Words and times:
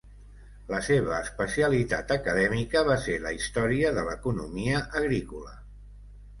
La 0.69 0.77
seva 0.87 1.19
especialitat 1.25 2.15
acadèmica 2.17 2.83
va 2.89 2.97
ser 3.05 3.19
la 3.29 3.35
història 3.37 3.95
de 4.01 4.09
l'economia 4.11 4.85
agrícola. 5.05 5.59